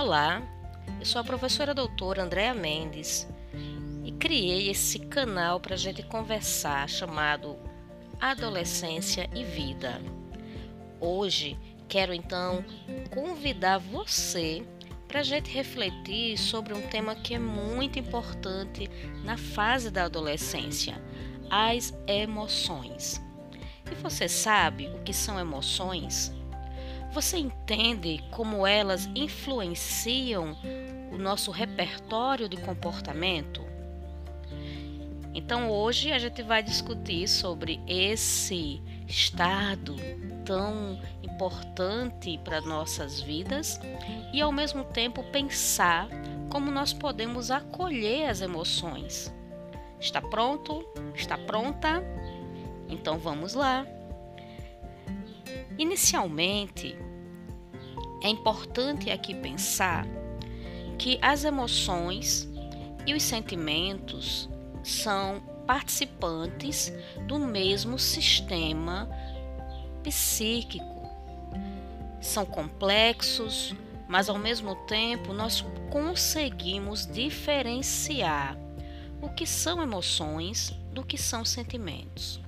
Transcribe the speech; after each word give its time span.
Olá, 0.00 0.40
eu 0.98 1.04
sou 1.04 1.20
a 1.20 1.24
professora 1.24 1.74
doutora 1.74 2.22
Andréa 2.22 2.54
Mendes 2.54 3.28
e 4.02 4.10
criei 4.10 4.70
esse 4.70 4.98
canal 4.98 5.60
para 5.60 5.74
a 5.74 5.76
gente 5.76 6.02
conversar 6.02 6.88
chamado 6.88 7.58
Adolescência 8.18 9.28
e 9.34 9.44
Vida. 9.44 10.00
Hoje 10.98 11.54
quero 11.86 12.14
então 12.14 12.64
convidar 13.10 13.76
você 13.76 14.66
para 15.06 15.20
a 15.20 15.22
gente 15.22 15.50
refletir 15.50 16.38
sobre 16.38 16.72
um 16.72 16.80
tema 16.88 17.14
que 17.14 17.34
é 17.34 17.38
muito 17.38 17.98
importante 17.98 18.88
na 19.22 19.36
fase 19.36 19.90
da 19.90 20.06
adolescência: 20.06 20.98
as 21.50 21.92
emoções. 22.06 23.20
E 23.92 23.94
você 23.96 24.30
sabe 24.30 24.86
o 24.86 25.02
que 25.02 25.12
são 25.12 25.38
emoções? 25.38 26.39
Você 27.12 27.38
entende 27.38 28.22
como 28.30 28.64
elas 28.64 29.08
influenciam 29.16 30.56
o 31.12 31.18
nosso 31.18 31.50
repertório 31.50 32.48
de 32.48 32.56
comportamento? 32.56 33.62
Então 35.34 35.70
hoje 35.70 36.12
a 36.12 36.18
gente 36.18 36.42
vai 36.42 36.62
discutir 36.62 37.28
sobre 37.28 37.80
esse 37.86 38.80
estado 39.08 39.96
tão 40.44 41.00
importante 41.22 42.38
para 42.44 42.60
nossas 42.60 43.20
vidas 43.20 43.80
e 44.32 44.40
ao 44.40 44.52
mesmo 44.52 44.84
tempo 44.84 45.22
pensar 45.32 46.08
como 46.48 46.70
nós 46.70 46.92
podemos 46.92 47.50
acolher 47.50 48.28
as 48.28 48.40
emoções. 48.40 49.32
Está 50.00 50.20
pronto? 50.22 50.84
Está 51.14 51.36
pronta? 51.36 52.02
Então 52.88 53.18
vamos 53.18 53.54
lá. 53.54 53.84
Inicialmente, 55.80 56.94
é 58.22 58.28
importante 58.28 59.10
aqui 59.10 59.34
pensar 59.34 60.06
que 60.98 61.18
as 61.22 61.42
emoções 61.42 62.46
e 63.06 63.14
os 63.14 63.22
sentimentos 63.22 64.46
são 64.84 65.40
participantes 65.66 66.92
do 67.26 67.38
mesmo 67.38 67.98
sistema 67.98 69.08
psíquico. 70.02 70.84
São 72.20 72.44
complexos, 72.44 73.74
mas 74.06 74.28
ao 74.28 74.36
mesmo 74.36 74.74
tempo 74.84 75.32
nós 75.32 75.64
conseguimos 75.88 77.06
diferenciar 77.06 78.54
o 79.22 79.30
que 79.30 79.46
são 79.46 79.82
emoções 79.82 80.78
do 80.92 81.02
que 81.02 81.16
são 81.16 81.42
sentimentos. 81.42 82.38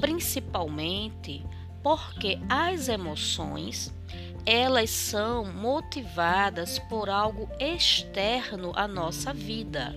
Principalmente 0.00 1.46
porque 1.88 2.38
as 2.50 2.86
emoções 2.90 3.90
elas 4.44 4.90
são 4.90 5.50
motivadas 5.50 6.78
por 6.80 7.08
algo 7.08 7.48
externo 7.58 8.72
à 8.76 8.86
nossa 8.86 9.32
vida, 9.32 9.96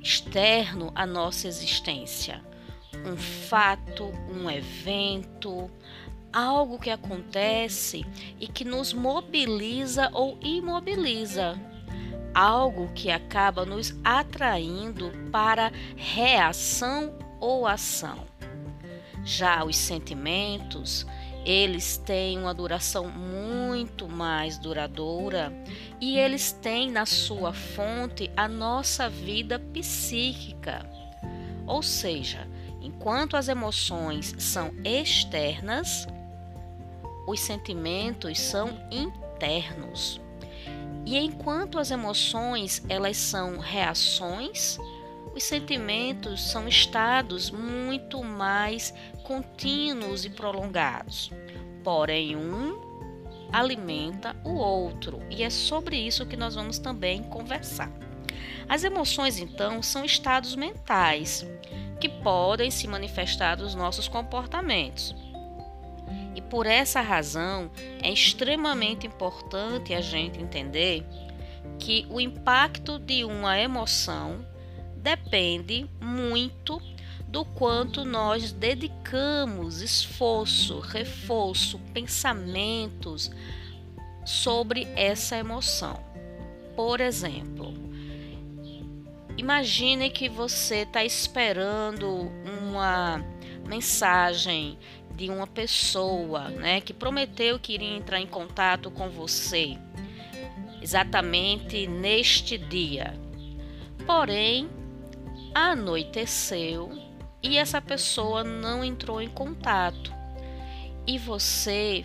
externo 0.00 0.92
à 0.94 1.04
nossa 1.04 1.48
existência. 1.48 2.40
Um 3.04 3.16
fato, 3.16 4.12
um 4.32 4.48
evento, 4.48 5.68
algo 6.32 6.78
que 6.78 6.90
acontece 6.90 8.06
e 8.38 8.46
que 8.46 8.64
nos 8.64 8.92
mobiliza 8.92 10.08
ou 10.12 10.38
imobiliza. 10.40 11.60
Algo 12.32 12.92
que 12.92 13.10
acaba 13.10 13.66
nos 13.66 13.92
atraindo 14.04 15.10
para 15.32 15.72
reação 15.96 17.12
ou 17.40 17.66
ação. 17.66 18.31
Já 19.24 19.64
os 19.64 19.76
sentimentos, 19.76 21.06
eles 21.44 21.96
têm 21.96 22.38
uma 22.38 22.54
duração 22.54 23.08
muito 23.08 24.08
mais 24.08 24.58
duradoura 24.58 25.52
e 26.00 26.16
eles 26.16 26.52
têm 26.52 26.90
na 26.90 27.04
sua 27.04 27.52
fonte 27.52 28.30
a 28.36 28.46
nossa 28.46 29.08
vida 29.08 29.58
psíquica. 29.58 30.88
Ou 31.66 31.82
seja, 31.82 32.48
enquanto 32.80 33.36
as 33.36 33.48
emoções 33.48 34.34
são 34.38 34.72
externas, 34.84 36.06
os 37.26 37.40
sentimentos 37.40 38.40
são 38.40 38.68
internos. 38.90 40.20
E 41.04 41.18
enquanto 41.18 41.78
as 41.78 41.90
emoções 41.90 42.84
elas 42.88 43.16
são 43.16 43.58
reações, 43.58 44.78
os 45.34 45.42
sentimentos 45.42 46.50
são 46.50 46.68
estados 46.68 47.50
muito 47.50 48.22
mais 48.22 48.92
contínuos 49.22 50.24
e 50.24 50.30
prolongados. 50.30 51.30
Porém, 51.82 52.36
um 52.36 52.92
alimenta 53.52 54.34
o 54.44 54.54
outro, 54.54 55.20
e 55.30 55.42
é 55.42 55.50
sobre 55.50 55.96
isso 55.96 56.26
que 56.26 56.36
nós 56.36 56.54
vamos 56.54 56.78
também 56.78 57.22
conversar. 57.24 57.90
As 58.68 58.84
emoções, 58.84 59.38
então, 59.38 59.82
são 59.82 60.04
estados 60.04 60.56
mentais 60.56 61.46
que 62.00 62.08
podem 62.08 62.70
se 62.70 62.88
manifestar 62.88 63.58
nos 63.58 63.74
nossos 63.74 64.08
comportamentos. 64.08 65.14
E 66.34 66.40
por 66.40 66.66
essa 66.66 67.00
razão 67.00 67.70
é 68.02 68.10
extremamente 68.10 69.06
importante 69.06 69.92
a 69.92 70.00
gente 70.00 70.40
entender 70.40 71.06
que 71.78 72.06
o 72.08 72.20
impacto 72.20 72.98
de 72.98 73.24
uma 73.24 73.58
emoção 73.58 74.44
depende 75.02 75.88
muito 76.00 76.80
do 77.26 77.44
quanto 77.44 78.04
nós 78.04 78.52
dedicamos 78.52 79.80
esforço, 79.80 80.80
reforço, 80.80 81.78
pensamentos 81.92 83.30
sobre 84.24 84.86
essa 84.94 85.36
emoção. 85.36 85.98
Por 86.76 87.00
exemplo, 87.00 87.72
imagine 89.36 90.10
que 90.10 90.28
você 90.28 90.82
está 90.82 91.04
esperando 91.04 92.30
uma 92.62 93.24
mensagem 93.66 94.78
de 95.16 95.28
uma 95.30 95.46
pessoa, 95.46 96.48
né, 96.48 96.80
que 96.80 96.92
prometeu 96.92 97.58
que 97.58 97.74
iria 97.74 97.96
entrar 97.96 98.20
em 98.20 98.26
contato 98.26 98.90
com 98.90 99.08
você 99.08 99.78
exatamente 100.82 101.86
neste 101.86 102.58
dia. 102.58 103.14
Porém, 104.04 104.68
anoiteceu 105.54 106.90
e 107.42 107.58
essa 107.58 107.80
pessoa 107.80 108.44
não 108.44 108.84
entrou 108.84 109.20
em 109.20 109.28
contato. 109.28 110.12
E 111.06 111.18
você 111.18 112.04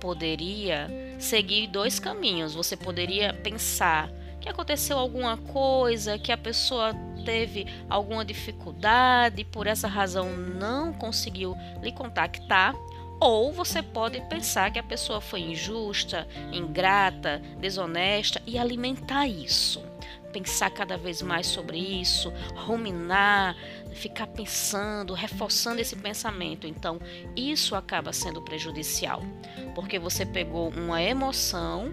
poderia 0.00 0.88
seguir 1.18 1.66
dois 1.66 1.98
caminhos. 1.98 2.54
Você 2.54 2.76
poderia 2.76 3.34
pensar 3.34 4.10
que 4.40 4.48
aconteceu 4.48 4.96
alguma 4.98 5.36
coisa, 5.36 6.18
que 6.18 6.32
a 6.32 6.38
pessoa 6.38 6.94
teve 7.24 7.66
alguma 7.90 8.24
dificuldade, 8.24 9.44
por 9.44 9.66
essa 9.66 9.88
razão 9.88 10.34
não 10.34 10.92
conseguiu 10.92 11.54
lhe 11.82 11.92
contactar, 11.92 12.74
ou 13.20 13.52
você 13.52 13.82
pode 13.82 14.20
pensar 14.28 14.70
que 14.70 14.78
a 14.78 14.82
pessoa 14.82 15.20
foi 15.20 15.40
injusta, 15.40 16.26
ingrata, 16.52 17.42
desonesta 17.58 18.40
e 18.46 18.56
alimentar 18.56 19.26
isso 19.26 19.87
pensar 20.38 20.70
cada 20.70 20.96
vez 20.96 21.20
mais 21.20 21.46
sobre 21.46 21.78
isso, 21.78 22.32
ruminar, 22.54 23.56
ficar 23.92 24.26
pensando, 24.28 25.12
reforçando 25.12 25.80
esse 25.80 25.96
pensamento. 25.96 26.66
Então, 26.66 27.00
isso 27.36 27.74
acaba 27.74 28.12
sendo 28.12 28.40
prejudicial, 28.42 29.22
porque 29.74 29.98
você 29.98 30.24
pegou 30.24 30.70
uma 30.70 31.02
emoção 31.02 31.92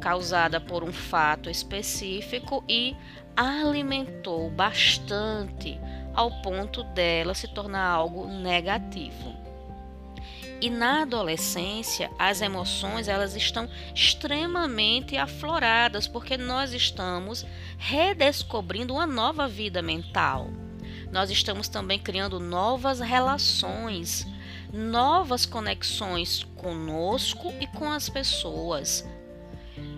causada 0.00 0.60
por 0.60 0.84
um 0.84 0.92
fato 0.92 1.50
específico 1.50 2.62
e 2.68 2.94
alimentou 3.36 4.50
bastante 4.50 5.78
ao 6.14 6.30
ponto 6.42 6.84
dela 6.84 7.34
se 7.34 7.48
tornar 7.48 7.88
algo 7.88 8.26
negativo. 8.28 9.34
E 10.60 10.70
na 10.70 11.02
adolescência, 11.02 12.10
as 12.18 12.40
emoções 12.40 13.08
elas 13.08 13.34
estão 13.34 13.68
extremamente 13.94 15.16
afloradas 15.16 16.08
porque 16.08 16.36
nós 16.36 16.72
estamos 16.72 17.44
redescobrindo 17.76 18.94
uma 18.94 19.06
nova 19.06 19.46
vida 19.46 19.82
mental. 19.82 20.48
Nós 21.12 21.30
estamos 21.30 21.68
também 21.68 21.98
criando 21.98 22.40
novas 22.40 22.98
relações, 23.00 24.26
novas 24.72 25.46
conexões 25.46 26.44
conosco 26.56 27.52
e 27.60 27.66
com 27.66 27.90
as 27.90 28.08
pessoas. 28.08 29.06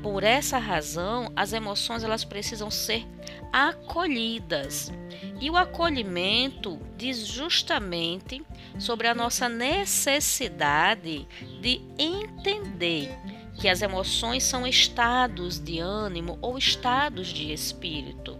Por 0.03 0.23
essa 0.23 0.59
razão, 0.59 1.33
as 1.35 1.53
emoções 1.53 2.05
elas 2.05 2.25
precisam 2.25 2.71
ser 2.71 3.07
acolhidas. 3.53 4.93
E 5.41 5.51
o 5.51 5.57
acolhimento 5.57 6.79
diz 6.97 7.27
justamente 7.27 8.43
sobre 8.79 9.09
a 9.09 9.15
nossa 9.15 9.49
necessidade 9.49 11.27
de 11.61 11.81
entender 11.99 13.17
que 13.59 13.69
as 13.69 13.83
emoções 13.83 14.45
são 14.45 14.67
estados 14.67 15.59
de 15.59 15.79
ânimo 15.79 16.39
ou 16.43 16.59
estados 16.59 17.29
de 17.29 17.53
espírito. 17.53 18.39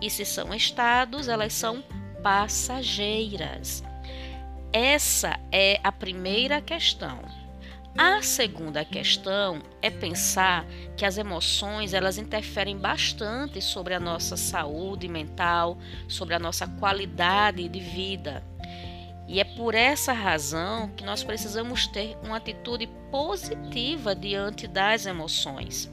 E 0.00 0.08
se 0.08 0.24
são 0.24 0.54
estados, 0.54 1.28
elas 1.28 1.52
são 1.52 1.82
passageiras. 2.22 3.82
Essa 4.72 5.38
é 5.50 5.80
a 5.82 5.92
primeira 5.92 6.60
questão. 6.60 7.20
A 7.96 8.22
segunda 8.22 8.86
questão 8.86 9.60
é 9.82 9.90
pensar 9.90 10.64
que 10.96 11.04
as 11.04 11.18
emoções 11.18 11.92
elas 11.92 12.16
interferem 12.16 12.78
bastante 12.78 13.60
sobre 13.60 13.92
a 13.92 14.00
nossa 14.00 14.34
saúde 14.34 15.08
mental, 15.08 15.76
sobre 16.08 16.34
a 16.34 16.38
nossa 16.38 16.66
qualidade 16.66 17.68
de 17.68 17.80
vida. 17.80 18.42
E 19.28 19.40
é 19.40 19.44
por 19.44 19.74
essa 19.74 20.12
razão 20.12 20.90
que 20.90 21.04
nós 21.04 21.22
precisamos 21.22 21.86
ter 21.86 22.16
uma 22.22 22.36
atitude 22.36 22.86
positiva 23.10 24.14
diante 24.14 24.66
das 24.66 25.06
emoções 25.06 25.90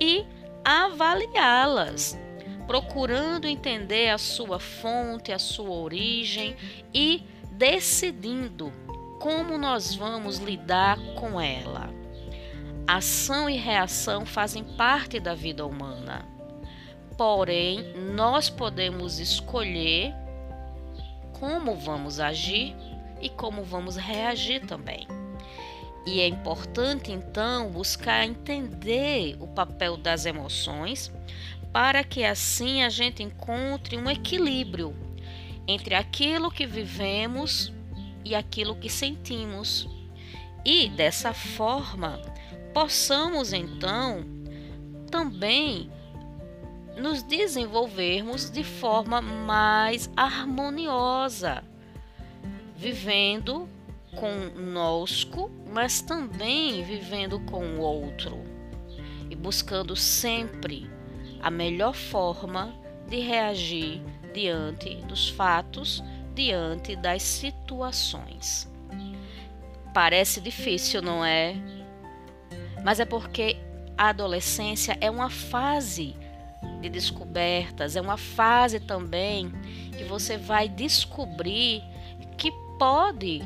e 0.00 0.24
avaliá-las, 0.64 2.18
procurando 2.66 3.46
entender 3.46 4.10
a 4.10 4.18
sua 4.18 4.58
fonte, 4.58 5.32
a 5.32 5.38
sua 5.38 5.70
origem 5.70 6.56
e 6.92 7.24
decidindo 7.52 8.72
como 9.20 9.56
nós 9.56 9.94
vamos 9.94 10.38
lidar 10.38 10.98
com 11.14 11.40
ela. 11.40 11.90
Ação 12.86 13.48
e 13.48 13.56
reação 13.56 14.26
fazem 14.26 14.64
parte 14.64 15.20
da 15.20 15.34
vida 15.34 15.64
humana. 15.64 16.26
Porém, 17.16 17.94
nós 18.14 18.50
podemos 18.50 19.20
escolher 19.20 20.12
como 21.42 21.74
vamos 21.74 22.20
agir 22.20 22.72
e 23.20 23.28
como 23.28 23.64
vamos 23.64 23.96
reagir 23.96 24.64
também. 24.64 25.08
E 26.06 26.20
é 26.20 26.28
importante 26.28 27.10
então 27.10 27.68
buscar 27.68 28.24
entender 28.24 29.36
o 29.40 29.48
papel 29.48 29.96
das 29.96 30.24
emoções 30.24 31.10
para 31.72 32.04
que 32.04 32.24
assim 32.24 32.84
a 32.84 32.88
gente 32.88 33.24
encontre 33.24 33.96
um 33.96 34.08
equilíbrio 34.08 34.94
entre 35.66 35.96
aquilo 35.96 36.48
que 36.48 36.64
vivemos 36.64 37.72
e 38.24 38.36
aquilo 38.36 38.76
que 38.76 38.88
sentimos. 38.88 39.88
E 40.64 40.88
dessa 40.90 41.34
forma, 41.34 42.22
possamos 42.72 43.52
então 43.52 44.24
também 45.10 45.90
nos 46.96 47.22
desenvolvermos 47.22 48.50
de 48.50 48.62
forma 48.62 49.20
mais 49.20 50.10
harmoniosa, 50.16 51.62
vivendo 52.76 53.68
conosco, 54.16 55.50
mas 55.72 56.02
também 56.02 56.82
vivendo 56.84 57.40
com 57.40 57.64
o 57.64 57.80
outro 57.80 58.42
e 59.30 59.34
buscando 59.34 59.96
sempre 59.96 60.90
a 61.40 61.50
melhor 61.50 61.94
forma 61.94 62.74
de 63.08 63.20
reagir 63.20 64.02
diante 64.32 64.96
dos 65.06 65.28
fatos 65.30 66.02
diante 66.34 66.96
das 66.96 67.22
situações. 67.22 68.70
Parece 69.92 70.40
difícil, 70.40 71.02
não 71.02 71.24
é? 71.24 71.54
Mas 72.82 73.00
é 73.00 73.04
porque 73.04 73.56
a 73.96 74.08
adolescência 74.08 74.96
é 75.00 75.10
uma 75.10 75.28
fase 75.28 76.16
de 76.80 76.88
descobertas, 76.88 77.96
é 77.96 78.00
uma 78.00 78.16
fase 78.16 78.80
também 78.80 79.52
que 79.96 80.04
você 80.04 80.36
vai 80.36 80.68
descobrir 80.68 81.82
que 82.36 82.50
pode 82.78 83.42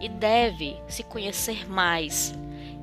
e 0.00 0.08
deve 0.08 0.76
se 0.88 1.02
conhecer 1.02 1.68
mais, 1.68 2.34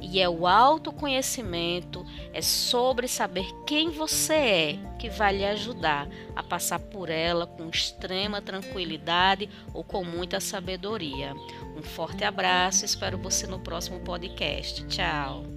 e 0.01 0.19
é 0.19 0.27
o 0.27 0.45
autoconhecimento, 0.45 2.05
é 2.33 2.41
sobre 2.41 3.07
saber 3.07 3.47
quem 3.65 3.89
você 3.89 4.33
é 4.33 4.79
que 4.99 5.09
vai 5.09 5.37
lhe 5.37 5.45
ajudar 5.45 6.07
a 6.35 6.43
passar 6.43 6.79
por 6.79 7.09
ela 7.09 7.47
com 7.47 7.69
extrema 7.69 8.41
tranquilidade 8.41 9.49
ou 9.73 9.83
com 9.83 10.03
muita 10.03 10.41
sabedoria. 10.41 11.33
Um 11.77 11.81
forte 11.81 12.23
abraço, 12.25 12.83
espero 12.83 13.17
você 13.17 13.47
no 13.47 13.59
próximo 13.59 14.01
podcast. 14.01 14.85
Tchau. 14.87 15.52